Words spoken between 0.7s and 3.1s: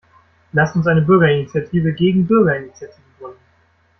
uns eine Bürgerinitiative gegen Bürgerinitiativen